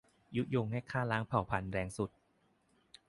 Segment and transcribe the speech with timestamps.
[0.35, 2.09] ยุยงให้ฆ่าล้างเผ่าพันธุ์แรงสุด